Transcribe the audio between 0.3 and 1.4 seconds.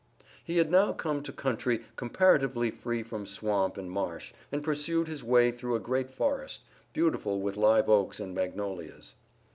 He had now come to